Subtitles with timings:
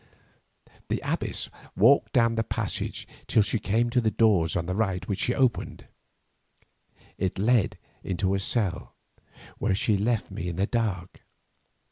[0.89, 1.47] The abbess
[1.77, 5.35] walked down the passage till she came to a door on the right which she
[5.35, 5.85] opened.
[7.19, 8.95] It led into a cell,
[9.37, 11.21] and here she left me in the dark.